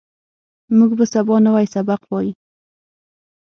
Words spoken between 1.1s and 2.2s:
سبا نوی سبق